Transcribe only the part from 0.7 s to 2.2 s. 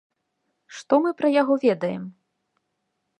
Што мы пра яго ведаем?